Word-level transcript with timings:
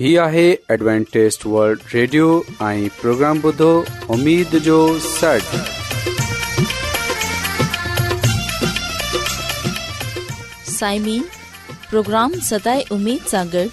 ہی 0.00 0.10
آہے 0.18 0.44
Adventist 0.72 1.44
World 1.46 1.78
Radio 1.94 2.28
ائی 2.66 2.88
programme 3.00 3.38
بدھو 3.42 3.68
امید 4.14 4.54
جو 4.64 4.76
سٹ 5.04 5.54
سائمین 10.68 11.22
پروگرام 11.90 12.32
ستائے 12.48 12.82
امید 12.96 13.28
ساگر 13.30 13.66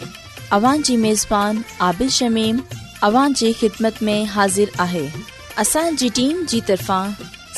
اوان 0.58 0.82
جی 0.86 0.97
میزبان 1.05 1.62
عابد 1.79 2.12
شمیم 2.18 2.58
اوان 3.08 3.34
جی 3.40 3.52
خدمت 3.60 4.02
میں 4.04 4.24
حاضر 4.36 4.78
آہے 4.88 5.08
اساں 5.66 5.90
جی 6.00 6.10
ٹیم 6.16 6.44
جی 6.50 6.60
طرفان 6.68 7.12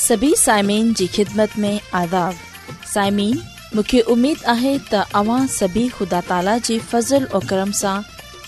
سبھی 0.07 0.33
سائمین 0.45 0.93
جی 0.97 1.07
خدمت 1.15 1.57
میں 1.59 1.77
آداب 2.03 2.87
سائمین 2.93 3.37
مکھے 3.77 4.01
امید 4.13 4.45
آہے 4.55 4.75
تہ 4.89 5.03
اواں 5.23 5.45
سبھی 5.59 5.87
خدا 5.97 6.19
تعالی 6.27 6.57
جی 6.63 6.79
فضل 6.91 7.25
و 7.33 7.39
کرم 7.49 7.71
سے 7.81 7.99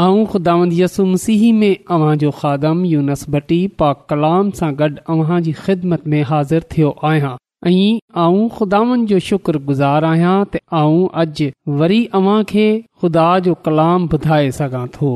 ऐं 0.00 0.24
ख़ुदानि 0.26 0.80
यसु 0.80 1.04
मसीह 1.06 1.42
में 1.54 1.76
अव्हां 1.94 2.14
जो 2.18 2.30
खादम 2.36 2.78
यूनस 2.84 2.92
यूनसबटी 2.92 3.56
पाक 3.80 4.06
कलाम 4.10 4.50
सां 4.60 4.70
गॾु 4.76 4.88
अव्हां 5.14 5.40
जी 5.48 5.52
ख़िदमत 5.58 6.06
में 6.12 6.22
हाज़िर 6.30 6.62
थियो 6.74 6.94
आहियां 7.08 7.32
ऐं 7.72 8.48
ख़ुदानि 8.54 9.04
जो 9.10 9.18
शुक्रगुज़ार 9.26 10.04
आहियां 10.12 10.36
त 10.54 10.60
आऊं 10.78 11.02
अॼु 11.24 11.48
वरी 11.82 11.98
अव्हां 12.20 12.38
खे 12.52 12.64
ख़ुदा 13.02 13.24
जो 13.48 13.52
कलाम 13.68 14.06
ॿुधाए 14.18 14.46
सघां 14.60 14.80
थो 14.96 15.10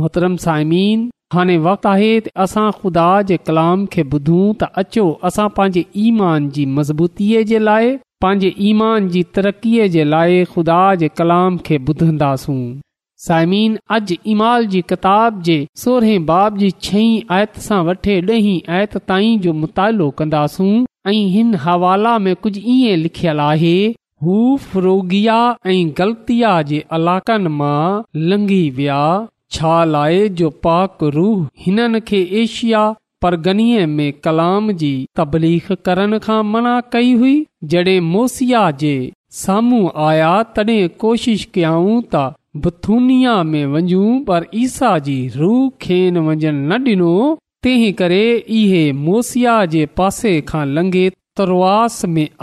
मोहतरम 0.00 0.36
साइमीन 0.44 1.06
हाणे 1.36 1.56
वक़्तु 1.68 1.88
आहे 1.94 2.10
असां 2.46 2.64
ख़ुदा 2.82 3.04
जे 3.32 3.38
कलाम 3.48 3.86
खे 3.96 4.04
ॿुधूं 4.18 4.42
त 4.64 4.68
अचो 4.84 5.06
असां 5.30 5.46
पंहिंजे 5.60 5.84
ईमान 6.08 6.50
जी 6.58 6.66
मज़बूतीअ 6.80 7.46
जे 7.54 7.62
लाइ 7.70 7.90
पंहिंजे 8.26 8.52
ईमान 8.72 9.08
जी 9.16 9.24
तरक़ीअ 9.40 9.88
जे 9.96 10.06
लाइ 10.16 10.44
खुदा 10.56 10.78
जे 11.04 11.10
कलाम 11.22 11.58
खे 11.70 11.80
ॿुधंदासूं 11.92 12.58
साइमिन 13.26 13.76
अॼु 13.94 14.16
इमाल 14.32 14.66
जी 14.72 14.80
किताब 14.88 15.40
जे 15.46 15.54
सोरहें 15.80 16.26
बाब 16.26 16.58
जी 16.58 16.68
छहीं 16.88 17.14
आयत 17.36 17.56
सां 17.64 17.78
वठे 17.88 18.14
ॾहीं 18.34 18.60
आयत 18.74 18.96
ताईं 19.10 19.40
जो 19.46 19.52
मुतालो 19.62 20.08
कंदासूं 20.20 20.74
ऐं 21.12 21.16
हिन 21.32 21.54
हवाला 21.64 22.12
में 22.26 22.34
कुझु 22.44 22.60
ईअं 22.74 22.96
लिखियलु 23.02 23.42
आहे 23.48 23.74
हू 24.28 24.36
ऐं 24.78 25.80
ग़लतिया 26.02 26.52
जे 26.70 26.80
मां 27.58 27.80
लंघी 28.32 28.62
विया 28.78 29.00
छा 29.58 29.76
जो 30.42 30.50
पाक 30.68 31.02
रूह 31.18 31.46
हिननि 31.66 32.00
खे 32.08 32.20
एशिया 32.44 32.86
परगणीअ 33.22 33.86
में 33.98 34.10
कलाम 34.24 34.70
जी 34.80 34.92
तबलीख 35.18 35.70
करण 35.86 36.18
खां 36.30 36.42
मना 36.54 36.80
कई 36.92 37.12
हुई 37.22 37.36
जडे॒ 37.74 38.00
मोसिया 38.16 38.64
जे 38.82 38.94
साम्हूं 39.44 39.86
आया 40.08 40.34
तड॒हिं 40.56 40.88
कोशिश 41.04 41.48
कयाऊं 41.54 42.00
बथुनिया 42.66 43.36
में 43.50 43.64
वञू 43.74 44.04
पर 44.28 44.44
ईसा 44.64 44.92
जी 45.08 45.18
रूह 45.40 45.60
खे 45.82 45.98
न 46.14 46.78
डि॒नो 46.84 47.10
तंहिं 47.64 47.92
करे 48.00 48.22
इहे 48.60 48.82
मोसिया 49.04 49.54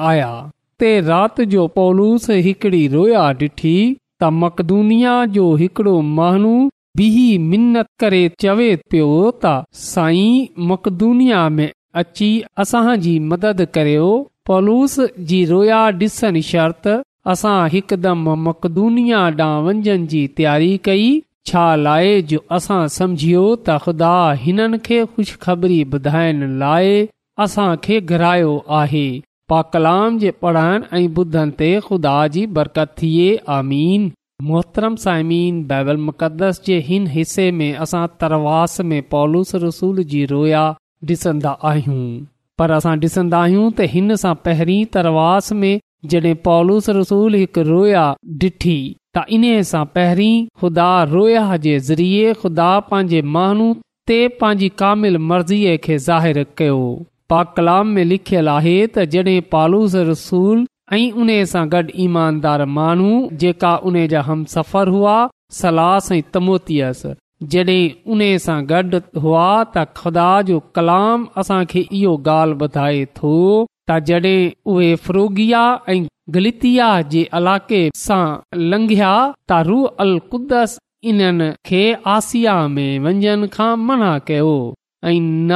आया 0.10 0.32
ते 0.80 0.90
राति 1.10 1.46
जो 1.56 1.63
पौलूस 1.78 2.30
हिकिड़ी 2.48 2.84
रोया 2.96 3.22
ॾिठी 3.34 3.75
त 4.24 4.30
मकदूनिया 4.44 5.13
जो 5.38 5.46
हिकिड़ो 5.62 5.96
माण्हू 6.20 6.54
ॿी 7.00 7.38
मिनत 7.51 7.88
करे 8.04 8.22
चवे 8.46 8.70
पियो 8.92 9.10
त 9.46 9.54
साईं 9.84 10.68
मकदूनिया 10.72 11.42
में 11.58 11.68
अची 12.01 12.30
असांजी 12.63 13.16
मदद 13.32 13.66
करियो 13.78 14.08
पौलूस 14.50 14.96
जी 15.32 15.44
रोया 15.54 15.80
ॾिसनि 16.00 16.42
शर्त 16.51 16.88
असां 17.34 17.60
हिकदमि 17.74 18.34
मक़दूनिया 18.48 19.22
ॾां 19.46 19.53
वंञनि 19.67 20.08
जी 20.13 20.20
तयारी 20.39 20.70
कई 20.88 21.05
छा 21.51 21.63
लाइ 21.86 22.12
जो 22.32 22.39
असां 22.58 22.82
समझियो 22.96 23.46
त 23.53 23.77
ख़ुदा 23.86 24.12
हिननि 24.44 24.79
खे 24.88 25.00
ख़ुशख़बरी 25.13 25.79
ख़बरी 25.79 26.01
ॿुधाइण 26.01 26.44
लाइ 26.63 27.08
खे 27.88 27.98
घरायो 28.15 28.51
आहे 28.82 29.05
पा 29.53 29.62
कलाम 29.74 30.20
जे 30.25 30.34
पढ़ाइण 30.44 30.86
ऐं 30.91 31.01
ॿुधनि 31.24 31.55
ते 31.63 31.72
ख़ुदा 31.88 32.13
जी 32.36 32.46
बरकत 32.60 32.94
थिए 33.01 33.27
आमीन 33.55 34.05
मोहतरम 34.51 34.96
साइमीन 35.05 35.60
बैबल 35.74 36.01
मुक़दस 36.10 36.62
जे 36.70 36.77
हिन 36.91 37.08
हिसे 37.17 37.50
में 37.62 37.70
असां 37.88 38.03
तरवास 38.24 38.79
में 38.91 39.01
पॉलिस 39.15 39.55
रसूल 39.65 40.03
जी 40.13 40.25
रोया 40.36 40.63
ॾिसंदा 41.10 41.58
आहियूं 41.72 42.03
पर 42.62 42.75
असां 42.79 42.96
ॾिसंदा 43.10 43.44
आहियूं 43.48 43.67
त 43.75 43.91
हिन 43.96 44.20
सां 44.25 44.36
पहिरीं 44.50 44.79
तरवास 44.98 45.53
में 45.63 45.74
जॾहिं 46.14 46.36
पालूस 46.46 46.90
रसूल 47.00 47.36
हिकु 47.42 47.62
रोया 47.72 48.04
ॾिठी 48.44 48.74
त 49.16 49.24
इन्हीअ 49.38 49.62
सां 49.72 49.84
पहिरीं 49.98 50.36
खुदा 50.64 50.88
रोया 51.16 51.44
जे 51.66 51.76
ज़रिए 51.90 52.34
खुदा 52.44 52.70
पंहिंजे 52.92 53.22
माण्हू 53.38 53.68
ते 54.12 54.18
पंहिंजी 54.44 54.70
कामिल 54.82 55.18
मर्ज़ीअ 55.32 55.78
खे 55.88 55.98
ज़ाहिर 56.08 56.44
कयो 56.62 56.80
पा 57.34 57.40
कलाम 57.58 57.94
में 57.98 58.06
लिखियलु 58.14 58.54
आहे 58.56 58.76
त 58.88 59.06
जॾहिं 59.16 59.42
पालूस 59.56 59.96
रसूल 60.14 60.66
ऐं 60.96 61.06
उन 61.24 61.36
सां 61.54 61.64
गॾु 61.76 61.94
ईमानदार 62.08 62.66
माण्हू 62.80 63.12
जेका 63.44 63.74
उन 63.92 64.00
जा 64.16 64.24
हमसफर 64.32 64.94
हुआ 64.98 65.16
सलास 65.62 66.12
ऐं 66.18 66.22
तमोतीअसि 66.38 67.16
जॾहिं 67.54 67.84
उन 68.18 68.28
सां 68.50 68.60
गॾु 68.74 68.84
हुआ 69.24 69.46
त 69.76 69.88
ख़ुदा 70.02 70.30
जो 70.52 70.60
कलाम 70.80 71.28
असां 71.46 71.62
खे 71.74 71.86
इहो 72.02 72.18
ॻाल्हि 72.28 72.62
ॿुधाए 72.70 73.06
थो 73.22 73.36
त 73.89 73.98
जडहिं 74.10 74.96
फ्रोगिया 75.06 75.63
ऐं 75.94 76.06
गलितिया 76.36 76.88
जे 77.13 77.22
इलाके 77.39 77.82
सां 78.06 78.24
लंघया 78.72 79.12
त 79.50 79.60
रू 79.68 79.84
अल 80.06 80.13
कुदस 80.32 80.77
इन्हनि 81.12 81.50
खे 81.70 81.84
आसिया 82.15 82.56
में 82.75 83.00
वञण 83.06 83.48
खां 83.58 83.72
मना 83.89 84.13
कयो 84.30 84.56
ऐं 85.10 85.20
न 85.22 85.54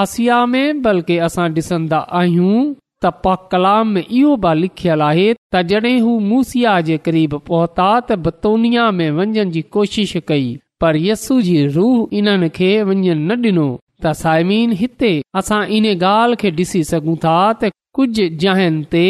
आसिया 0.00 0.40
में 0.54 0.82
बल्कि 0.86 1.18
असां 1.28 1.48
डि॒सन्दा 1.58 1.98
आहियूं 2.20 2.58
त 3.04 3.12
पा 3.24 3.34
पलाम 3.52 3.96
इहो 3.98 4.36
बि 4.46 4.54
लिखियल 4.62 5.02
आहे 5.10 5.28
त 5.34 5.62
जड॒हिं 5.72 5.98
हू 6.06 6.18
मूसिया 6.30 6.74
जे 6.88 6.96
क़रीब 7.08 7.40
पहुता 7.50 7.90
त 8.08 8.18
बतोनिया 8.26 8.90
में 9.00 9.10
वञण 9.20 9.50
जी 9.58 9.62
कोशिश 9.76 10.16
कई 10.32 10.48
पर 10.84 10.96
यस्सू 11.08 11.40
जी 11.50 11.56
रूह 11.78 12.16
इन्हनि 12.22 12.48
खे 12.58 12.72
वञन 12.90 13.20
न 13.32 13.42
डि॒नो 13.46 13.68
त 14.04 14.10
साइमीन 14.22 14.72
हिते 14.80 15.10
असां 15.38 15.60
इन 15.76 15.86
ॻाल्हि 16.00 16.36
खे 16.40 16.50
ॾिसी 16.62 16.82
सघूं 16.90 17.14
था 17.24 17.36
त 17.62 17.70
कुझु 17.96 18.26
जायनि 18.42 18.82
ते 18.92 19.06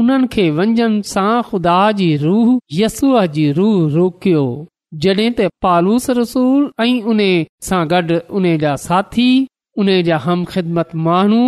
उन्हनि 0.00 0.26
खे 0.32 0.44
वञण 0.58 1.00
सां 1.12 1.32
खुदा 1.50 1.78
जी 2.00 2.10
रूह 2.24 2.48
यसूह 2.80 3.24
जी 3.36 3.46
रूह 3.58 3.78
रोकियो 3.96 4.42
जड॒हिं 5.04 5.30
त 5.38 5.48
पालूस 5.66 6.10
रसूल 6.18 6.60
ऐं 6.84 6.92
उन 7.12 7.20
सां 7.68 7.82
गॾु 7.92 8.18
उन 8.38 8.50
जा 8.66 8.74
साथी 8.88 9.28
उन 9.80 9.88
जा 10.08 10.16
हम 10.26 10.44
ख़िदमत 10.52 10.94
माण्हू 11.06 11.42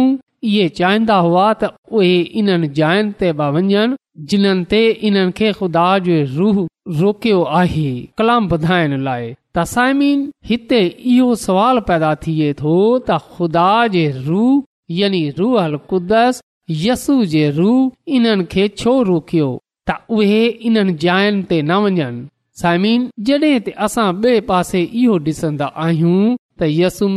इहे 0.46 0.68
चाहिंदा 0.78 1.16
हुआ 1.26 1.46
त 1.62 1.70
उहे 1.98 2.18
इन्हनि 2.40 2.68
जायुनि 2.78 3.12
ते 3.20 3.32
बि 3.38 3.48
वञन 3.54 3.96
जिन्हनि 4.32 4.64
ते 4.72 4.82
इन्हनि 5.08 5.32
खे 5.38 5.52
खुदा 5.60 5.86
जो 6.08 6.16
रूह 6.38 6.60
रोकियो 7.00 7.42
आहे 7.60 7.88
कलाम 8.18 8.48
ॿुधाइण 8.52 8.96
लाइ 9.06 9.32
त 9.54 9.64
साइमिन 9.74 10.20
हिते 10.50 10.80
इहो 11.14 11.34
सवाल 11.46 11.80
पैदा 11.88 12.14
थिए 12.26 12.52
थो 12.60 12.74
त 12.98 13.18
ख़ुदा 13.32 13.70
जे 13.96 14.04
रूह 14.26 14.64
यानी 15.00 15.22
रूह 15.38 15.62
हल 15.64 15.76
क़ुदस 15.90 16.40
यसू 16.84 17.14
जे 17.34 17.44
रूह 17.58 18.12
इन्हनि 18.18 18.44
खे 18.54 18.68
छो 18.82 18.94
रोकियो 19.10 19.48
त 19.90 19.98
उहे 20.20 20.44
इन्हनि 20.70 20.94
जायुनि 21.06 21.42
ते 21.50 21.60
न 21.62 21.80
वञनि 21.88 22.26
साइमीन 22.62 23.08
जॾहिं 23.26 23.58
त 23.58 23.74
असां 23.88 24.08
बे 24.22 24.38
पासे 24.52 24.80
इहो 25.02 25.18
डि॒सन्दा 25.26 25.66
आहियूं 25.86 26.36
त 26.60 26.74
यसु 26.78 27.10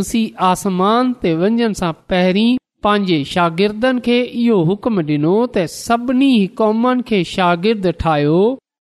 आसमान 0.51 1.13
ते 1.22 1.34
वञण 1.44 1.74
सां 1.84 1.92
पहिरीं 2.12 2.50
पंहिंजे 2.84 3.24
शागिर्दन 3.32 4.00
खे 4.06 4.18
इहो 4.44 4.56
हुकम 4.68 5.02
डि॒नो 5.10 5.32
त 5.56 5.66
सभिनी 5.74 6.30
क़ौमनि 6.62 7.04
खे 7.10 7.20
शागिर्द 7.32 7.86
ठाहियो 8.04 8.38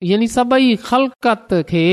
यानी 0.10 0.28
सभई 0.34 0.76
ख़लकत 0.88 1.54
खे 1.72 1.86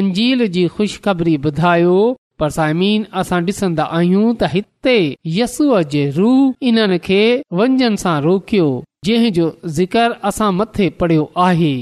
अंजील 0.00 0.46
जी 0.54 0.66
ख़ुशख़बरी 0.76 1.34
ख़बरी 1.34 1.50
ॿुधायो 1.50 1.96
पर 2.42 2.50
साइमिन 2.58 3.04
असां 3.22 3.40
डि॒सन्दा 3.48 3.84
आहियूं 3.98 4.28
त 4.28 4.48
हिते 4.54 4.94
यसूअ 5.38 5.82
जे 5.96 6.04
रूह 6.20 6.68
इन्हनि 6.70 6.98
खे 7.10 7.20
वञण 7.60 8.00
सां 8.04 8.16
रोकियो 8.28 8.64
जंहिंजो 9.08 9.50
ज़िक्र 9.80 10.08
असां 10.32 10.48
मथे 10.62 10.88
पढ़ियो 11.02 11.28
आहे 11.48 11.74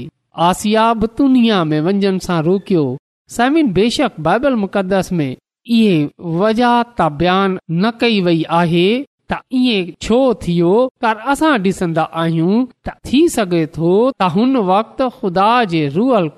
आसिया 0.49 0.85
बत 1.05 1.15
दुनिया 1.23 1.63
में 1.71 1.79
वंजन 1.87 2.19
सां 2.27 2.41
रोकियो 2.49 2.83
सायमिन 3.37 3.71
बेशक 3.79 4.19
बाइबल 4.27 4.59
मुक़दस 4.65 5.11
में 5.21 5.27
इहे 5.31 5.97
वजह 6.43 6.77
त 7.01 7.09
बयान 7.23 7.57
न 7.81 7.91
कई 8.05 8.21
वई 8.29 8.43
आहे 8.61 8.85
त 9.41 9.95
छो 10.05 10.17
थियो 10.43 10.73
पर 11.01 11.17
असां 11.33 11.51
ॾिसंदा 11.65 12.03
आहियूं 12.21 12.57
त 12.87 12.95
थी 13.09 13.21
सघे 13.35 13.65
थो 13.77 13.93
त 14.11 14.29
हुन 14.35 14.55
वक़्त 14.69 15.01
ख़ुदा 15.17 15.49
जे 15.73 15.81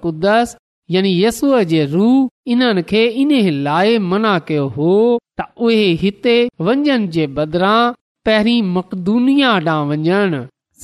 कुदस 0.05 0.55
यानी 0.95 1.11
यसूअ 1.23 1.61
जे 1.73 1.85
रूह 1.93 2.51
इन 2.55 2.81
खे 2.89 3.03
इन 3.21 3.31
लाइ 3.67 3.97
मना 4.09 4.37
कयो 4.49 4.65
हो 4.77 4.91
त 5.39 5.45
उहे 5.67 5.85
हिते 6.01 6.37
वञण 6.67 7.07
जे 7.17 7.27
बदिरां 7.37 7.93
पहिरीं 8.29 8.61
मक़दुनिया 8.75 9.49
ॾांहुं 9.55 9.89
वञण 9.95 10.33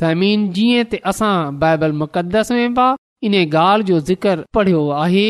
ज़मीन 0.01 0.50
जीअं 0.58 0.98
असां 1.12 1.36
बाइबल 1.62 1.91
मुक़दस 2.01 2.51
में 2.58 2.74
पिया 2.80 2.96
इन 3.30 3.34
ॻाल्हि 3.46 3.88
जो 3.91 4.00
ज़िक्र 4.12 4.38
पढ़ियो 4.58 4.82
आहे 5.03 5.27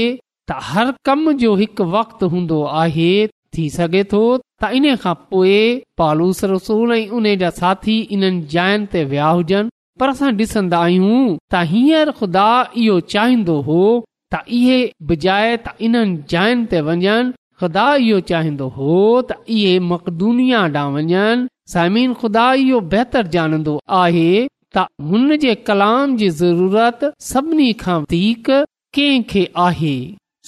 त 0.51 0.57
हर 0.71 0.91
कम 1.07 1.31
जो 1.41 1.55
हिकु 1.61 1.83
वक्त 1.97 2.23
हूंदो 2.33 2.61
आहे 2.83 3.11
त 4.61 4.69
इन 4.77 4.85
खां 5.03 5.13
पोइ 5.33 5.53
पालूस 5.99 6.39
रसूल 6.53 6.91
ऐं 6.95 7.03
उन 7.19 7.27
जा 7.43 7.49
साथी 7.59 7.93
इन्हनि 8.15 8.41
जायनि 8.53 8.87
ते 8.95 9.01
विया 9.13 9.29
हुजनि 9.37 9.71
पर 10.01 10.11
असां 10.15 10.29
डि॒सन्दा 10.41 10.81
आहियूं 10.87 11.21
त 11.53 11.61
हींअर 11.71 12.11
खुदा 12.19 12.49
इहो 12.83 12.97
चाहींदो 13.13 13.55
हो 13.69 13.79
त 14.33 14.41
इहे 14.59 14.77
बिजाए 15.11 15.49
त 15.65 15.73
इन्हनि 15.87 16.67
ते 16.73 16.81
वञनि 16.89 17.15
ख़ुदा 17.61 17.87
इहो 18.03 18.19
चाहींदो 18.33 18.67
हो 18.77 18.93
त 19.29 19.39
इहे 19.57 19.73
मक़दुनिया 19.89 20.61
ॾांहुं 20.77 20.95
वञनि 21.01 22.07
खुदा 22.21 22.45
इहो 22.67 22.79
बहितर 22.93 23.33
जानंदो 23.37 23.75
आहे 24.03 24.29
त 24.75 24.85
हुन 25.11 25.27
जे 25.45 25.53
कलाम 25.71 26.15
जी 26.21 26.29
ज़रूरत 26.43 27.11
सभिनी 27.31 27.67
खां 27.85 27.99
वधीक 28.05 28.49
कंहिंखे 28.99 29.43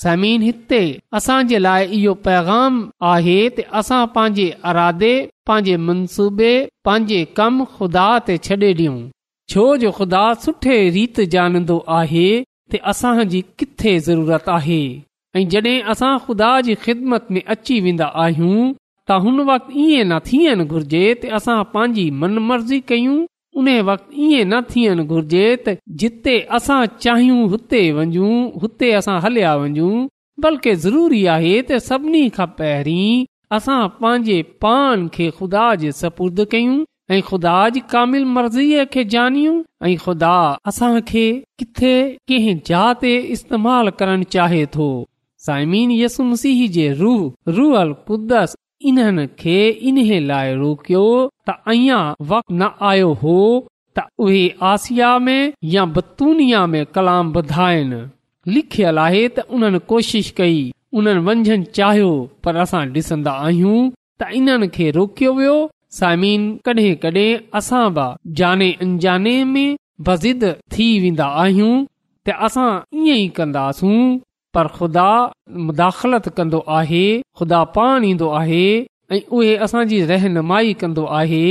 समीन 0.01 0.41
हिते 0.43 0.79
असां 1.17 1.39
जे 1.49 1.57
लाइ 1.65 1.83
इहो 1.97 2.13
पैगाम 2.27 2.73
आहे 3.11 3.35
त 3.55 3.65
असां 3.81 3.99
पंहिंजे 4.15 4.45
अरादे 4.69 5.09
पंहिंजे 5.49 5.75
मनसूबे 5.89 6.53
पंहिंजे 6.87 7.19
कम 7.39 7.53
ख़ुदा 7.73 8.05
ते 8.29 8.37
छॾे 8.47 8.57
ॾियूं 8.79 8.95
छो 9.53 9.65
जो 9.83 9.89
ख़ुदा 9.97 10.23
सुठे 10.45 10.77
रीत 10.95 11.21
जानंदो 11.35 11.77
आहे 11.99 12.25
त 12.43 12.81
असांजी 12.93 13.41
किथे 13.57 13.91
ज़रूरत 14.07 14.45
आहे 14.57 14.81
ऐं 15.35 15.43
اسان 15.43 15.89
असां 15.91 16.13
ख़ुदा 16.25 16.49
जी 16.65 16.73
ख़िदमत 16.85 17.23
में 17.35 17.43
अची 17.53 17.75
वेंदा 17.85 18.05
आहियूं 18.23 18.61
त 19.07 19.19
हुन 19.23 19.37
वक़्त 19.49 19.73
थियणु 20.31 20.81
त 21.21 21.31
असां 21.39 21.57
मन 22.19 22.33
मर्ज़ी 22.49 22.79
कयूं 22.91 23.15
उन 23.57 23.69
वक़्तु 23.89 24.13
इएं 24.25 24.45
न 24.51 24.61
थियण 24.73 25.03
घुर्जे 25.05 25.45
त 25.67 25.75
जिते 26.03 26.39
असां 26.57 26.81
चाहियूं 27.03 27.49
हुते 27.49 27.81
वञू 27.97 28.29
हुते 28.61 28.91
असां 28.99 29.17
हलिया 29.25 29.55
वञू 29.63 29.89
बल्कि 30.45 30.73
ज़रूरी 30.85 31.25
आहे 31.35 31.53
त 31.61 31.77
सभिनी 31.89 32.23
खां 32.37 32.47
पहिरीं 32.59 33.25
असां 33.57 33.79
पंहिंजे 33.99 34.41
पान 34.65 35.07
खे 35.17 35.29
ख़ुदा 35.37 35.65
जे 35.83 35.91
सपुर्द 35.99 36.43
कयूं 36.55 36.79
ऐं 37.15 37.21
ख़ुदा 37.29 37.53
जी 37.75 37.81
कामिल 37.93 38.25
मर्ज़ीअ 38.37 38.85
खे 38.95 39.03
जनियूं 39.15 39.55
ऐं 39.91 39.95
ख़ुदा 40.05 40.33
असांखे 40.71 41.25
किथे 41.61 41.93
कंहिं 42.31 42.57
जस्तेमाल 42.71 43.89
करणु 43.99 44.29
चाहे 44.37 44.65
थो 44.77 44.89
साइमीन 45.49 45.91
यसु 46.01 46.23
मसीह 46.31 46.59
जे 46.79 46.87
रूह 47.03 47.53
रूहल 47.59 47.91
कुदस 48.09 48.55
इन्हनि 48.91 49.25
खे 49.41 49.57
इन 49.91 49.97
लाइ 50.29 50.53
रोकियो 50.63 51.05
त 51.47 51.49
अञां 51.71 52.01
वक़्तु 52.31 52.53
न 52.59 52.63
आयो 52.89 53.09
हो 53.21 53.37
त 53.97 54.03
उहे 54.25 54.43
आसिया 54.71 55.07
में 55.25 55.53
या 55.73 55.83
बतूनिया 55.95 56.61
में 56.73 56.85
कलाम 56.95 57.33
ॿुधाइनि 57.41 57.99
लिखियल 58.57 58.97
आहे 59.07 59.23
त 59.35 59.39
उन्हनि 59.57 59.79
कोशिशि 59.89 60.33
कई 60.37 60.61
उन्हनि 61.01 61.21
वंझन 61.27 61.63
चाहियो 61.79 62.11
पर 62.43 62.55
असां 62.63 62.83
डि॒सन्दा 62.95 63.33
आहियूं 63.49 63.79
त 64.21 64.29
इन्हनि 64.39 64.67
खे 64.77 64.87
रोकियो 64.99 65.31
वियो 65.39 65.57
समीन 65.99 66.41
कडहिं 66.69 66.95
कडहिं 67.03 67.41
असां 67.59 67.83
बि 67.97 68.07
जाने 69.03 69.35
में 69.53 69.69
बज़िद 70.07 70.43
थी 70.75 70.87
वेंदा 71.03 71.27
आहियूं 71.43 71.73
त 72.27 72.37
असां 72.49 72.69
ईअं 73.01 73.19
ई 73.23 73.27
कंदासूं 73.39 73.99
पर 74.55 74.67
ख़ुदा 74.77 75.09
मुदाख़लत 75.67 76.25
कंदो 76.39 76.59
आहे 76.79 77.05
ख़ुदा 77.37 77.61
पाण 77.77 78.03
ऐं 79.11 79.19
उहे 79.35 80.03
रहनुमाई 80.07 80.73
कंदो 80.81 81.05
आहे 81.19 81.43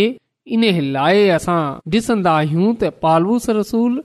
इन 0.57 0.63
लाइ 0.93 1.29
असां 1.39 1.61
ॾिसन्दा 1.95 2.33
आहियूं 2.39 2.69
त 2.83 2.91
पालूस 3.03 3.49
रसूल 3.59 4.01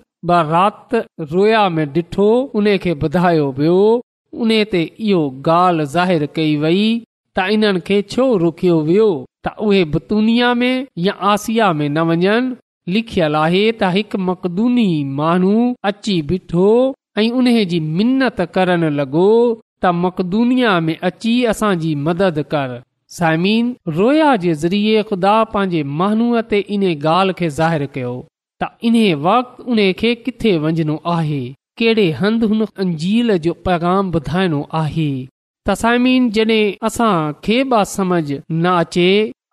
रात 0.52 0.96
रोया 1.34 1.62
में 1.76 1.86
ॾिठो 1.96 2.28
उन 2.60 2.66
खे 2.84 2.94
ॿुधायो 3.04 3.48
वियो 3.60 3.80
उन 4.44 4.52
ते 4.72 4.82
इहो 5.10 5.22
ॻाल्हि 5.56 6.28
कई 6.36 6.56
वई 6.64 6.82
त 7.38 7.46
इन्हनि 7.56 7.80
खे 7.90 8.02
छो 8.14 8.26
रोकियो 8.44 8.80
वियो 8.90 9.08
त 9.48 9.54
उहे 9.68 9.84
बतूनिया 9.96 10.54
में 10.62 10.86
या 11.06 11.14
आसिया 11.34 11.72
में 11.80 11.88
न 11.90 12.02
वञनि 12.10 12.94
लिखियल 12.96 13.36
आहे 13.46 13.64
त 13.72 13.92
हिकु 13.98 14.22
मकदूनी 14.32 14.88
माण्हू 15.22 15.54
अची 15.92 16.22
बीठो 16.32 16.68
ऐं 17.22 17.30
उन 17.44 17.48
जी 17.74 17.80
मिनत 18.00 18.42
करण 18.58 18.84
लॻो 19.00 19.28
त 19.82 19.96
मक़दूनिया 20.04 20.80
में 20.90 20.98
अची 21.12 21.34
असांजी 21.56 21.94
मदद 22.10 22.40
कर 22.54 22.70
सायमीन 23.16 23.68
रोया 23.96 24.32
जे 24.46 24.54
ज़रिए 24.62 25.02
ख़ुदा 25.10 25.36
पंहिंजे 25.52 25.82
महानूअ 26.00 26.40
ते 26.54 26.58
इन 26.78 26.82
ॻाल्हि 26.94 27.34
खे 27.42 27.50
ज़ाहिरु 27.60 27.86
कयो 27.98 28.10
त 28.64 28.68
इन्हे 28.90 29.14
वक़्तु 29.28 29.64
उन 29.76 29.80
खे 30.02 30.10
किथे 30.24 30.52
वञणो 30.66 30.98
आहे 31.14 31.38
कहिड़े 31.82 32.06
हंधु 32.20 32.48
हुन 32.54 32.66
अंजील 32.86 33.38
जो 33.48 33.54
पैगाम 33.70 34.12
ॿुधाइणो 34.22 34.60
आहे 34.82 35.08
त 35.24 35.78
साइमन 35.86 36.28
जॾहिं 36.40 37.40
खे 37.48 37.64
बि 37.76 37.82
समझ 37.96 38.24
न 38.34 38.76
अचे 38.82 39.08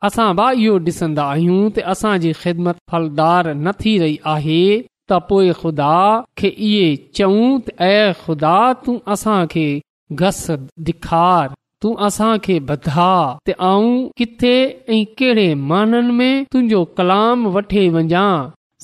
असां 0.09 0.29
बि 0.41 0.49
इहो 0.67 0.77
ॾिसंदा 0.93 1.31
आहियूं 1.39 1.63
त 1.77 1.87
असांजी 1.97 2.33
ख़िदमत 2.43 2.83
फलदार 2.95 3.53
न 3.65 3.79
थी 3.85 3.97
रही 4.07 4.19
आहे 4.37 4.61
त 5.13 5.23
पोए 5.31 5.55
ख़ुदा 5.65 5.93
खे 6.43 6.53
इहे 6.71 6.91
चऊं 7.21 7.51
त 7.69 7.79
ऐं 7.97 8.15
ख़ुदा 8.25 8.57
तूं 8.87 8.99
असांखे 9.17 9.69
घस 10.23 10.43
ॾेखार 10.91 11.61
तूं 11.85 11.95
असांखे 12.07 12.59
बधा 12.69 13.09
त 13.47 13.51
आऊं 13.71 13.97
किथे 14.19 14.53
ऐं 14.95 15.03
कहिड़े 15.19 15.47
माननि 15.71 16.13
में 16.19 16.45
तुंहिंजो 16.53 16.81
कलाम 16.99 17.47
वठी 17.55 17.83
वञा 17.97 18.23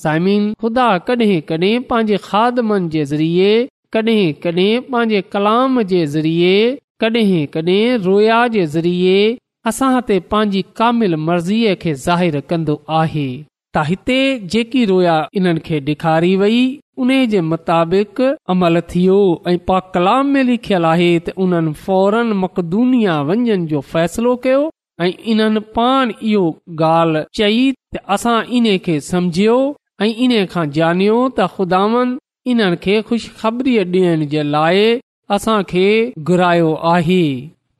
साइमिन 0.03 0.43
ख़ुदा 0.61 0.87
कडहिं 1.07 1.39
कॾहिं 1.49 1.73
पंहिंजे 1.89 2.17
खाद 2.27 2.59
मन 2.69 2.89
जे 2.95 3.03
ज़रिए 3.11 3.49
कॾहिं 3.93 4.29
कॾहिं 4.43 4.69
पंहिंजे 4.91 5.21
कलाम 5.33 5.81
जे 5.93 6.05
ज़रिए 6.13 6.53
कॾहिं 7.03 7.43
कॾहिं 7.55 7.81
रोया 8.05 8.39
जे 8.55 8.63
ज़रिए 8.75 9.17
असां 9.71 9.93
ते 10.11 10.19
पंहिंजी 10.35 10.61
कामिल 10.83 11.13
मर्ज़ीअ 11.27 11.73
खे 11.85 11.93
ज़ाहिर 12.07 12.39
कन्दो 12.53 12.75
आहे 13.01 13.29
त 13.75 13.81
हिते 13.89 14.21
जेकी 14.53 14.83
रोया 14.85 15.13
इन्हनि 15.39 15.59
खे 15.67 15.77
डे॒खारी 15.87 16.31
वेई 16.39 16.57
उन्हे 17.03 17.19
जे 17.33 17.41
मुताबिक़ 17.51 18.21
अमल 18.53 18.79
थियो 18.93 19.19
ऐ 19.51 19.55
पा 19.69 19.77
कलाम 19.93 20.33
में 20.37 20.41
लिखियलु 20.49 20.87
आहे 20.87 21.07
त 21.19 21.33
उन्हनि 21.45 21.73
फौरन 21.83 22.33
मक़दूनिया 22.41 23.13
वंजन 23.29 23.65
जो 23.73 23.81
फ़ैसिलो 23.91 24.33
कयो 24.45 24.59
ऐं 25.05 25.09
इन्हनि 25.35 25.61
पाण 25.77 26.11
इहो 26.31 26.43
ॻाल्हि 26.81 27.23
चई 27.39 27.61
त 27.95 28.03
असां 28.17 28.35
इन 28.59 28.67
खे 28.87 28.95
समझियो 29.07 29.55
ऐं 30.05 30.09
इन्हे 30.25 30.41
खा 30.55 30.63
ॼाणयो 30.79 31.15
त 31.29 31.47
ख़ुदान 31.55 32.11
इन्हनि 32.55 32.81
खे 32.87 32.97
खु़शबरी 33.11 33.77
डि॒यण 33.93 34.25
जे 34.35 34.43
लाइ 34.57 34.81
असां 35.37 35.59
खे 35.71 35.87
घुरायो 36.31 36.71
आहे 36.95 37.23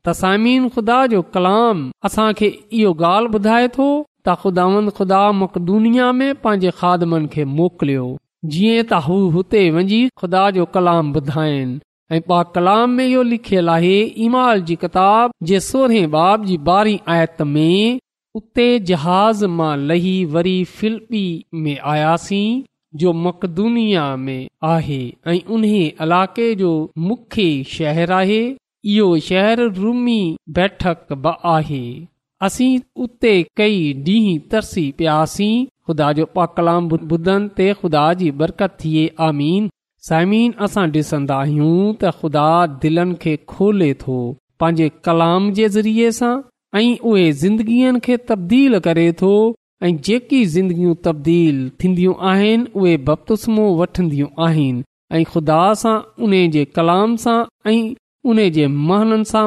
तसामीन 0.08 0.62
खुदा 0.74 0.98
जो 1.12 1.20
कलाम 1.36 1.84
असां 2.10 2.30
खे 2.40 2.50
इहो 2.80 2.92
ॻाल्हि 3.04 3.32
ॿुधाए 3.40 3.68
थो 3.76 3.90
त 4.26 4.32
ख़ुदावंद 4.40 4.90
ख़ुदा 4.96 5.20
मकदूनिया 5.36 6.10
में 6.16 6.34
पंहिंजे 6.42 6.70
खादमनि 6.80 7.28
खे 7.30 7.44
मोकिलियो 7.60 8.02
जीअं 8.56 8.82
त 8.82 8.98
हू 9.06 9.16
हुते 9.36 9.62
वञी 9.76 9.98
खुदा 10.22 10.42
जो 10.58 10.66
कलाम 10.76 11.08
ॿुधायोनि 11.20 11.72
ऐं 12.16 12.20
पा 12.28 12.38
कलाम 12.58 12.94
में 12.98 13.04
इहो 13.06 13.22
लिखियलु 13.30 13.72
आहे 13.74 13.94
ईमाल 14.26 14.62
जी 14.68 14.76
किताब 14.84 15.34
जे 15.50 15.60
सोरहें 15.70 16.06
बाब 16.14 16.44
जी 16.50 16.58
ॿारहीं 16.74 17.00
आयत 17.16 17.42
में 17.56 17.98
उते 18.40 18.68
जहाज़ 18.92 19.44
मां 19.60 19.72
लही 19.90 20.14
वरी 20.36 20.54
फिल्पी 20.76 21.24
में 21.66 21.74
आयासीं 21.94 22.46
जो 23.02 23.12
मकदूनिया 23.24 24.06
में 24.28 24.38
आहे 24.76 25.02
ऐं 25.32 25.36
उन 25.58 25.64
इलाइक़े 25.74 26.48
जो 26.62 26.72
मुख्य 27.10 27.48
शहर 27.74 28.12
आहे 28.20 28.40
इहो 28.94 29.10
शहर 29.32 29.66
रूमी 29.82 30.20
बैठक 30.62 31.12
बि 31.26 31.36
आहे 31.56 31.84
असीं 32.46 32.76
उते 33.02 33.32
कई 33.56 33.76
ॾींहुं 34.06 34.38
तरसी 34.52 34.84
पियासीं 34.98 35.64
ख़ुदा 35.86 36.06
जो 36.18 36.24
पा 36.36 36.44
कलाम 36.56 36.88
ॿुधनि 36.94 37.48
ते 37.58 37.66
खु़दा 37.80 38.02
जी 38.22 38.30
बरकत 38.40 38.74
थिए 38.80 39.04
आमीन 39.26 39.68
साइमीन 40.08 40.52
असां 40.66 40.84
ॾिसंदा 40.96 41.36
आहियूं 41.42 41.76
त 42.02 42.10
ख़ुदा 42.22 42.46
दिलनि 42.84 43.14
खे 43.22 43.36
खोले 43.52 43.92
थो 44.02 44.16
पंहिंजे 44.60 44.88
कलाम 45.08 45.46
जे 45.60 45.68
ज़रिए 45.76 46.10
सां 46.18 46.32
ऐं 46.78 46.84
उहे 47.12 47.28
ज़िंदगीअ 47.44 47.94
खे 48.08 48.16
तब्दील 48.32 48.78
करे 48.88 49.06
थो 49.22 49.30
ऐं 49.88 49.94
जेकी 50.10 50.42
ज़िंदगियूं 50.58 50.94
तब्दील 51.06 51.56
थींदियूं 51.82 52.16
आहिनि 52.34 52.66
उहे 52.82 52.96
बपतूस्मो 53.10 53.68
वठंदियूं 53.82 54.28
आहिनि 54.48 55.24
ख़ुदा 55.34 55.60
सां 55.86 55.94
उन 56.28 56.36
कलाम 56.80 57.16
सां 57.26 57.38
ऐं 57.74 57.80
उन 58.34 58.46
जे 58.58 58.66
महननि 58.90 59.32
सां 59.34 59.46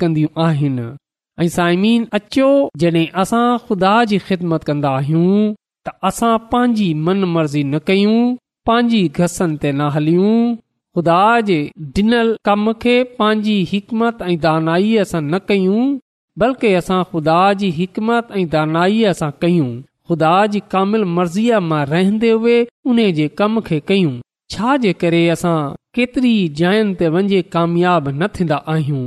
कंदियूं 0.00 0.96
ऐं 1.42 1.46
साइमीन 1.54 2.06
अचो 2.16 2.46
जॾहिं 2.82 3.06
असां 3.22 3.42
ख़ुदा 3.66 3.90
जी 4.12 4.16
ख़िदमत 4.28 4.62
कंदा 4.70 4.90
आहियूं 5.00 5.42
त 5.88 5.92
असां 6.08 6.30
पंहिंजी 6.54 6.86
मन 7.08 7.20
मर्ज़ी 7.34 7.62
न 7.64 7.78
कयूं 7.90 8.16
पंहिंजी 8.70 9.02
घसनि 9.20 9.58
ते 9.64 9.70
न 9.72 9.86
हलियूं 9.96 10.32
ख़ुदा 10.94 11.18
जे 11.50 11.58
ॾिनल 11.98 12.30
कम 12.48 12.72
खे 12.86 12.94
पंहिंजी 13.20 13.54
हिकमत 13.74 14.24
ऐं 14.30 14.38
दानाई 14.46 14.88
सां 15.12 15.20
न 15.26 15.40
कयूं 15.52 15.84
बल्कि 16.44 16.72
असां 16.80 16.98
ख़ुदा 17.12 17.38
जी 17.62 17.70
हिकमत 17.78 18.34
ऐं 18.40 18.44
दानाईअ 18.56 19.12
सां 19.20 19.30
कयूं 19.46 19.70
ख़ुदा 20.08 20.34
जी 20.56 20.62
कामिल 20.76 21.04
मर्ज़ीअ 21.20 21.60
मां 21.70 21.82
रहंदे 21.92 22.32
हुए 22.42 22.58
उन 22.94 23.04
जे 23.20 23.28
कम 23.42 23.62
खे 23.70 23.80
कयूं 23.92 24.16
छा 24.56 24.76
जे 24.86 24.92
करे 25.04 25.22
असां 25.38 25.56
केतिरी 26.00 26.34
जायनि 26.62 26.98
ते 27.04 27.14
वञी 27.18 27.40
कामियाब 27.58 28.14
न 28.18 28.32
थींदा 28.40 28.60
आहियूं 28.76 29.06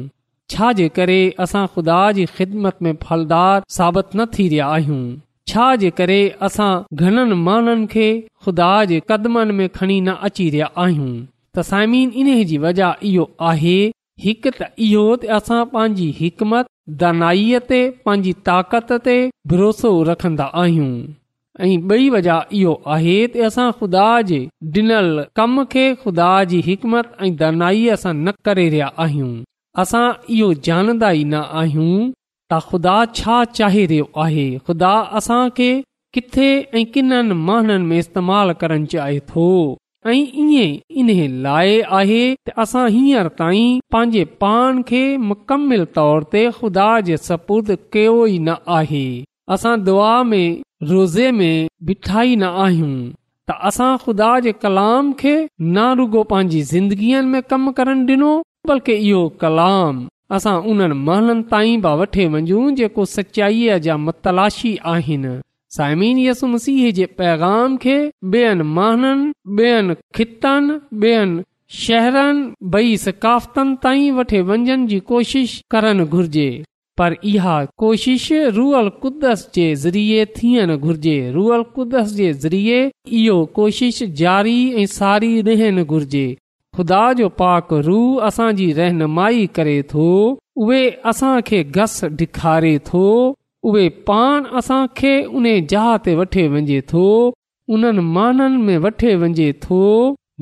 छा 0.52 0.70
जे 0.78 0.88
करे 0.96 1.20
असां 1.44 1.66
ख़ुदा 1.74 1.98
जी 2.16 2.24
ख़िदमत 2.38 2.82
में 2.86 2.94
फलदार 3.04 3.62
साबित 3.76 4.08
न 4.16 4.26
थी 4.38 4.48
रहिया 4.54 4.66
आहियूं 4.78 5.04
छा 5.52 5.66
जे 5.84 5.90
करे 6.00 6.18
असां 6.48 6.72
घणनि 7.04 7.36
माण्हुनि 7.44 7.86
खे 7.94 8.08
ख़ुदा 8.46 8.72
जे 8.90 8.98
क़दमनि 9.12 9.54
में 9.60 9.68
खणी 9.78 10.00
न 10.08 10.16
अची 10.30 10.48
रहिया 10.56 10.66
आहियूं 10.84 11.14
तसाइमीन 11.58 12.10
इन 12.24 12.30
जी 12.50 12.58
वजह 12.66 13.06
इहो 13.12 13.26
आहे 13.52 13.78
हिक 14.26 14.48
त 14.48 14.68
इहो 14.88 15.04
त 15.22 15.30
असां 15.40 15.60
पंहिंजी 15.76 16.08
हिकमत 16.20 16.72
दानाईअ 17.04 17.62
ते 17.72 17.80
पंहिंजी 18.08 18.34
ताक़त 18.50 18.92
ते 19.08 19.16
भरोसो 19.54 19.92
रखंदा 20.12 20.48
आहियूं 20.66 20.90
ऐं 21.70 22.10
वजह 22.18 22.56
इहो 22.64 22.74
आहे 22.98 23.16
त 23.38 23.64
ख़ुदा 23.80 24.08
जे 24.34 24.42
ॾिनल 24.82 25.08
कम 25.42 25.64
खे 25.76 25.86
ख़ुदा 26.04 26.32
जी 26.54 26.60
हिकमत 26.70 27.16
ऐं 27.22 27.32
दानाईअ 27.44 27.98
सां 28.06 28.14
न 28.26 28.36
करे 28.50 28.68
रहिया 28.76 28.92
आहियूं 29.06 29.32
असां 29.82 30.08
इहो 30.38 30.48
जानंदा 30.68 31.10
ई 31.18 31.24
न 31.26 31.42
आहियूं 31.60 32.00
त 32.54 32.58
ख़ुदा 32.72 32.96
छा 33.20 33.36
चाहे 33.60 33.84
रहियो 33.92 34.08
आहे 34.24 34.46
ख़ुदा 34.70 34.96
असां 35.20 35.42
के 35.60 35.68
किथे 36.18 36.48
ऐं 36.80 36.84
किननि 36.96 37.38
महननि 37.50 37.88
में 37.92 38.00
इस्तेमाल 38.00 38.52
करण 38.64 38.86
चाहे 38.94 39.20
थो 39.30 39.46
ऐं 40.14 40.18
ईअं 40.42 41.06
इन 41.06 41.30
लाइ 41.48 41.80
आहे 42.00 42.20
त 42.50 42.56
असां 42.66 42.84
हींअर 42.98 43.30
ताईं 43.40 43.80
पंहिंजे 43.96 44.26
पाण 44.46 44.82
खे 44.92 45.04
मुकमिल 45.30 45.86
ते 45.98 46.44
खुदा 46.60 46.90
जे 47.10 47.18
सपुर्द 47.30 47.74
कयो 47.96 48.18
ई 48.26 48.38
न 48.40 48.60
आहे 48.82 49.06
असां 49.58 49.76
दुआ 49.88 50.12
में 50.36 50.46
रोज़े 50.94 51.32
में 51.40 51.68
बिठा 51.88 52.28
ई 52.34 52.36
न 52.36 52.52
आहियूं 52.68 52.94
त 53.08 53.62
असां 53.74 53.92
ख़ुदा 54.06 54.32
जे 54.48 54.56
कलाम 54.66 55.14
खे 55.24 55.36
ना 55.80 55.92
रुगो 56.02 56.28
पंहिंजी 56.34 56.62
ज़िंदगीअ 56.74 57.24
में 57.34 57.42
कम 57.56 57.74
बल्कि 58.70 58.94
इहो 59.10 59.22
कलाम 59.42 59.96
असां 60.36 60.56
उन्हनि 60.72 60.96
महननि 61.08 61.44
ताईं 61.52 61.78
बि 61.86 61.92
वठे 62.00 62.26
वञू 62.34 62.60
जेको 62.80 63.06
सचाईअ 63.18 63.78
जा 63.86 63.96
मतलाशी 64.06 64.74
आहिनि 64.94 65.32
साइमिनसीह 65.78 66.84
जे 67.00 67.06
पैगाम 67.22 67.70
खे 67.86 67.96
बियनि 68.36 68.64
महननि 68.78 69.32
ॿियनि 69.62 69.94
ख़ितनि 70.16 70.74
ॿियनि 71.06 71.42
शहरनि 71.84 72.50
बई 72.76 72.90
सकाफ़तनि 73.08 73.76
ताईं 73.84 74.12
वठे 74.20 74.42
वञनि 74.52 74.86
जी 74.94 75.00
कोशिश 75.14 75.50
करणु 75.74 76.06
घुर्जे 76.16 76.48
पर 77.00 77.12
इहा 77.34 77.58
कोशिश 77.84 78.24
रूअल 78.60 78.88
कुदस 79.04 79.40
जे 79.56 79.68
ज़रिए 79.86 80.26
थियण 80.38 80.76
घुर्जे 80.86 81.18
रूअल 81.36 81.64
कुदस 81.76 82.08
जे 82.20 82.30
ज़रिए 82.44 82.80
इहो 83.22 83.38
कोशिश 83.60 84.04
जारी 84.24 84.60
ऐं 84.82 84.86
सारी 85.00 85.32
रहणु 85.50 85.86
घुर्जे 85.94 86.26
ख़ुदा 86.76 87.02
जो 87.20 87.28
पाक 87.40 87.72
रू 87.86 87.96
असांजी 88.28 88.72
रहनुमाई 88.74 89.46
करे 89.56 89.82
थो 89.92 90.06
उहे 90.66 90.82
असांखे 91.10 91.58
घस 91.78 92.04
ॾेखारे 92.04 92.78
थो 92.90 93.06
उहे 93.70 93.88
पाण 94.10 94.46
असांखे 94.60 95.12
उन 95.40 95.46
जहा 95.70 95.96
ते 96.06 96.14
वठे 96.20 96.48
वञे 96.54 96.80
थो 96.92 97.06
उन्हनि 97.74 98.02
माननि 98.18 98.58
में 98.68 98.78
वठे 98.86 99.16
वञे 99.24 99.52
थो 99.64 99.82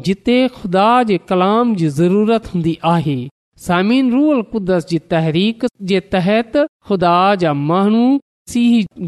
जिते 0.05 0.37
ख़ुदा 0.57 0.89
जे 1.09 1.17
कलाम 1.29 1.73
जी 1.81 1.87
ज़रूरत 1.99 2.49
हूंदी 2.53 2.75
आहे 2.93 3.17
सामिन 3.65 4.11
रूअल 4.15 4.41
कुदस 4.51 4.85
जी 4.89 4.99
तहरीक 5.13 5.65
जे 5.91 5.99
तहत 6.13 6.51
ख़ुदा 6.89 7.15
जा 7.41 7.53
माण्हू 7.71 8.05
सी 8.53 8.63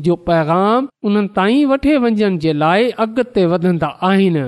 जो 0.08 0.16
पैगाम 0.32 0.90
उन्हनि 1.10 1.32
ताईं 1.38 1.62
वठे 1.74 1.98
वञण 2.08 2.38
जे 2.46 2.52
लाइ 2.64 2.90
अॻिते 3.06 3.46
वधंदा 3.54 3.90
आहिनि 4.10 4.46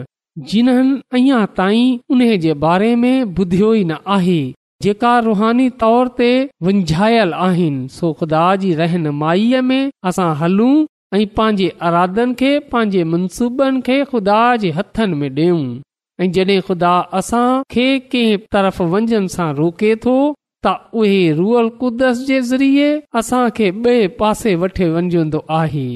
जिन्हनि 0.50 0.94
अञा 1.16 1.46
ताईं 1.58 1.98
उन 2.12 2.22
जे 2.44 2.54
बारे 2.64 2.96
में 3.02 3.24
ॿुधियो 3.40 3.74
ई 3.80 3.84
न 3.90 3.98
आहे 4.16 4.38
जेका 4.86 5.12
रुहानी 5.28 5.68
तौर 5.82 6.08
ते 6.20 6.30
वंञायलु 6.68 7.36
आहिनि 7.48 7.88
सो 7.98 8.12
ख़ुदा 8.22 8.46
जी 8.64 8.74
रहनुमाईअ 8.80 9.62
में 9.70 9.92
असां 10.12 10.30
हलूं 10.40 10.74
ऐं 11.18 11.26
पंहिंजे 11.38 11.68
अरादनि 11.90 12.34
खे 12.40 12.52
पंहिंजे 12.72 13.04
मनसूबनि 13.12 13.82
खे 13.90 13.98
खुदा 14.14 14.40
जे 14.64 14.70
हथनि 14.80 15.20
में 15.22 15.30
डि॒यूं 15.36 15.60
ऐं 16.24 16.32
जड॒हिं 16.38 16.62
ख़ुदा 16.72 16.94
असां 17.22 17.46
खे 17.76 17.86
कंहिं 18.16 18.38
तरफ़ 18.58 18.82
वंझन 18.96 19.28
सां 19.36 19.50
रोके 19.62 19.92
थो 20.08 20.16
त 20.66 20.76
उहे 21.04 21.22
रुअल 21.42 21.68
क़ुद्दस 21.82 22.26
जे 22.32 22.42
ज़रिये 22.50 22.90
असां 23.22 23.44
खे 23.62 23.70
ॿिए 23.86 24.08
पासे 24.24 24.52
वठी 24.66 24.88
वञजंदो 24.98 25.40
आहे 25.62 25.88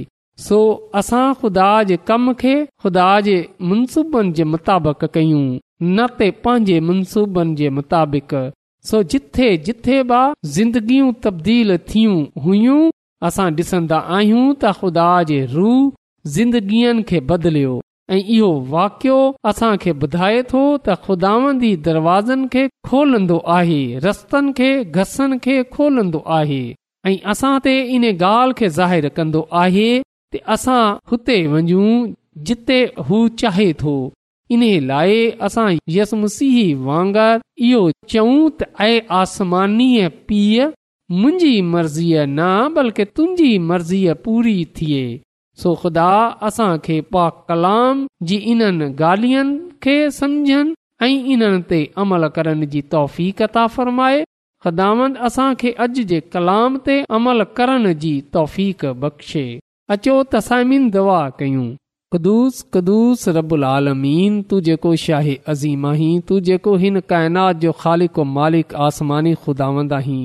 सो 0.46 0.58
असां 1.00 1.28
खुदा 1.42 1.70
जे 1.90 1.96
कम 2.08 2.32
खे 2.42 2.52
खुदा 2.82 3.06
जे 3.28 3.36
मुनसूबनि 3.70 4.32
जे 4.40 4.44
मुताबिक़ 4.56 5.06
कयूं 5.16 5.40
न 5.84 6.06
त 6.18 6.32
पंहिंजे 6.44 6.80
मनसूबनि 6.90 7.56
जे 7.62 7.70
मुताबिक़ 7.78 8.36
सो 8.90 9.02
जिथे 9.14 9.48
जिथे 9.70 9.98
बि 10.12 10.20
ज़िंदगियूं 10.58 11.10
तब्दील 11.24 11.78
थियूं 11.92 12.18
हुयूं 12.44 12.78
असां 13.30 13.48
ॾिसंदा 13.64 14.00
आहियूं 14.18 14.44
त 14.54 14.74
ख़ुदा 14.82 15.08
जे 15.32 15.40
रू 15.56 15.72
जिंदगियुनि 16.36 17.04
खे 17.12 17.20
बदिलियो 17.32 17.74
ऐं 18.10 18.20
इहो 18.38 18.52
वाकियो 18.76 19.18
असां 19.54 19.74
ॿुधाए 19.94 20.42
थो 20.54 20.64
त 20.88 21.16
दरवाज़न 21.90 22.48
खे 22.58 22.68
खोलंदो 22.92 23.38
आहे 23.60 23.82
रस्तनि 24.06 24.54
खे 24.60 24.70
घसनि 25.02 25.38
खे 25.48 25.58
खोलंदो 25.78 26.22
आहे 26.42 26.64
ऐं 27.10 27.16
असां 27.36 27.56
ते 27.70 27.74
इन 27.98 28.06
ॻाल्हि 28.16 28.60
खे 28.62 28.70
ज़ाहिरु 28.80 29.10
कंदो 29.22 29.42
ते 30.34 30.38
असां 30.54 30.84
हुते 31.10 31.36
वञूं 31.52 31.92
जिते 32.48 32.80
हू 33.08 33.18
चाहे 33.42 33.72
थो 33.82 33.94
इन 34.56 34.64
लाइ 34.90 35.20
असां 35.48 35.68
यस्मसीह 35.96 36.58
वांगर 36.88 37.36
इहो 37.68 37.84
चऊं 38.14 38.42
त 38.58 38.68
ऐं 38.88 38.96
आसमानीअ 39.22 40.10
पीउ 40.28 40.66
मुंहिंजी 41.20 41.54
मर्ज़ीअ 41.76 42.24
न 42.38 42.48
बल्कि 42.78 43.04
तुंहिंजी 43.18 43.52
मर्ज़ीअ 43.70 44.14
पूरी 44.26 44.56
थिए 44.80 45.06
सो 45.62 45.70
ख़ुदा 45.82 46.08
सोखदा 46.16 46.48
असांखे 46.48 46.98
पा 47.14 47.24
कलाम 47.50 48.06
जी 48.32 48.38
इन्हनि 48.54 48.88
गाल्हिनि 49.04 49.56
खे 49.84 49.98
समुझनि 50.20 50.76
ऐं 51.08 51.14
इन्हनि 51.36 51.62
ते 51.72 51.80
अमल 52.04 52.28
करण 52.40 52.66
जी 52.74 52.82
फ़रमाए 52.94 53.68
फर्माए 53.78 54.20
ख़ुदान 54.66 55.16
असांखे 55.30 55.72
अॼु 55.88 56.04
जे 56.14 56.20
कलाम 56.38 56.78
ते 56.90 56.98
अमल 57.20 57.44
करण 57.62 57.92
जी 58.06 58.14
तौफ़ 58.38 58.60
बख़्शे 59.06 59.46
अचो 59.94 60.14
तसाइमीन 60.34 60.90
दुआ 60.92 61.18
कयूं 61.40 61.68
ख़ुदिस 62.14 62.62
कुदुस 62.76 63.28
रबुल 63.36 63.64
आलमीन 63.66 64.42
तूं 64.50 64.60
जेको 64.62 64.90
शाहे 65.04 65.36
अज़ीम 65.54 65.86
आहीं 65.92 66.20
तूं 66.28 66.40
जेको 66.48 66.76
हिन 66.82 67.00
काइनात 67.12 67.56
जो 67.66 67.72
ख़ालिक 67.84 68.20
मालिक 68.38 68.74
आसमानी 68.88 69.34
खुदावंद 69.46 69.94
आहीं 70.00 70.24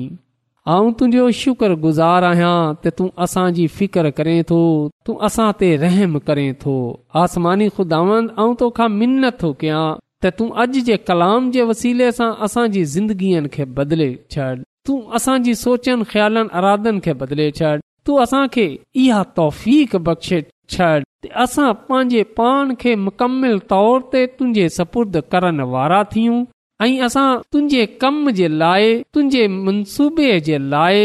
आऊं 0.73 0.91
तुंहिंजो 0.99 1.29
शुक्रगुज़ार 1.43 2.23
आहियां 2.31 2.57
त 2.85 2.93
तूं 2.97 3.07
असांजी 3.27 3.67
फिकर 3.77 4.09
करे 4.19 4.35
थो 4.51 4.59
तूं 5.05 5.15
असां 5.29 5.47
ते 5.63 5.71
रहम 5.85 6.17
करें 6.31 6.49
थो 6.65 6.75
आसमानी 7.23 7.69
खुदावंद 7.79 8.35
ऐं 8.43 8.49
तोखा 8.63 8.87
मिन 8.97 9.29
थो 9.43 9.53
कयां 9.63 9.85
त 9.93 10.33
तूं 10.41 10.49
अॼु 10.65 10.83
जे 10.91 10.97
कलाम 11.11 11.49
जे 11.57 11.69
वसीले 11.71 12.11
सां 12.19 12.29
असांजी 12.49 12.83
ज़िंदगीअ 12.97 13.47
खे 13.57 13.71
बदिले 13.79 14.11
छॾ 14.35 14.51
तूं 14.91 14.99
असांजी 15.21 15.55
सोचनि 15.65 16.11
ख्यालनि 16.15 16.55
अरादनि 16.63 17.03
खे 17.09 17.17
बदिले 17.25 17.49
छॾ 17.61 17.73
तू 18.07 18.15
असांखे 18.19 18.67
इहा 19.03 19.21
तौफ़ 19.37 19.67
बख़्शे 20.07 20.41
छॾ 20.71 20.97
असां 21.43 21.71
पंहिंजे 21.87 22.21
पाण 22.37 22.73
खे 22.79 22.93
मुकमिल 23.07 23.57
तौर 23.69 23.99
ते 24.13 24.25
तुंहिंजे 24.39 24.67
सपुर्द 24.77 25.17
करण 25.31 25.59
वारा 25.73 26.01
थियूं 26.11 26.39
ऐं 26.85 26.99
असां 27.07 27.27
तुंहिंजे 27.53 27.85
कम 28.03 28.29
जे 28.39 28.47
लाइ 28.63 28.93
तुंहिंजे 29.15 29.43
मनसूबे 29.67 30.29
जे 30.47 30.57
लाइ 30.73 31.03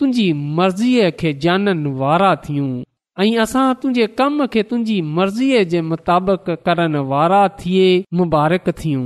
तुंहिंजी 0.00 0.26
मर्ज़ीअ 0.60 1.10
खे 1.22 1.32
जानन 1.46 1.84
वारा 2.02 2.30
थियूं 2.46 2.70
ऐं 3.24 3.28
असां 3.46 3.66
तुंहिंजे 3.82 4.06
कम 4.20 4.46
खे 4.54 4.62
तुंहिंजी 4.70 5.00
मर्ज़ीअ 5.18 5.64
जे 5.74 5.80
मुताबिक़ 5.90 6.50
करण 6.68 6.96
वारा 7.12 7.42
थिए 7.62 7.88
मुबारक 8.22 8.70
थियूं 8.82 9.04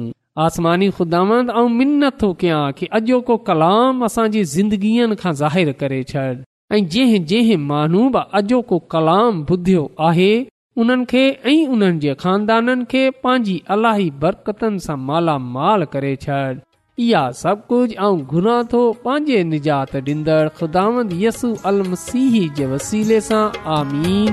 आसमानी 0.48 0.90
ख़ुदांद 0.98 1.50
मिन 1.78 2.10
थो 2.24 2.32
कयां 2.44 2.62
कि 2.80 2.86
अॼोको 3.00 3.36
कलाम 3.50 4.04
असांजी 4.10 4.42
ज़िंदगीअ 4.56 5.10
खां 5.24 5.32
ज़ाहिरु 5.42 5.78
करे 5.84 6.02
छॾ 6.12 6.26
ऐं 6.74 6.84
जंहिं 6.92 7.24
जंहिं 7.30 7.56
माण्हू 7.70 8.02
बि 8.12 8.18
अॼोको 8.38 8.78
कलाम 8.92 9.42
ॿुधियो 9.54 9.82
आहे 10.08 10.28
उन्हनि 10.80 11.04
खे 11.10 11.24
ऐं 11.50 11.66
उन्हनि 11.74 11.98
जे 12.04 12.14
खानदाननि 12.22 12.84
खे 12.90 13.02
पंहिंजी 13.24 13.56
अलाही 13.76 14.08
बरकतनि 14.22 14.78
सां 14.86 14.96
मालामाल 15.10 15.84
करे 15.92 16.14
छॾ 16.24 16.42
इहा 17.08 17.22
सभु 17.42 17.62
कुझु 17.72 17.96
ऐं 18.08 18.14
घुरा 18.32 18.58
थो 18.72 18.82
पंहिंजे 19.06 19.42
निजात 19.52 19.96
ख़ुदा 20.58 20.86
जे 21.12 22.64
वसीले 22.74 23.20
सां 23.28 23.44
आमीन 23.78 24.32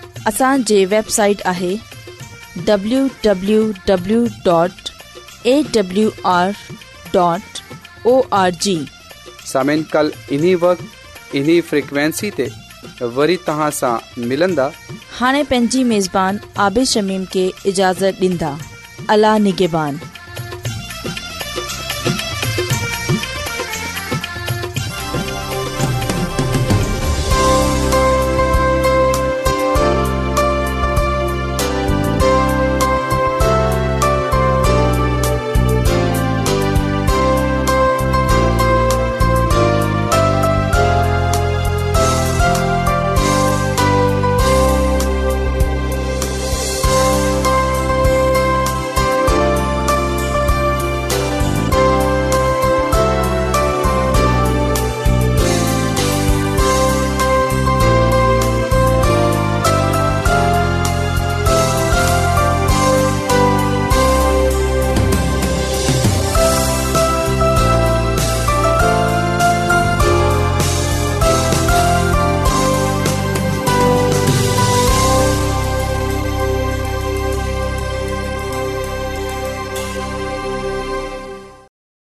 असांजे 0.27 0.83
वेबसाइट 0.85 1.41
आहे 1.45 1.73
हाणे 15.19 15.41
पंहिंजी 15.43 15.83
عابد 16.13 16.45
आबिशमीम 16.57 17.23
खे 17.33 17.49
اجازت 17.71 18.21
ॾींदा 18.21 18.55
अला 19.13 19.37
निगिबान 19.47 20.10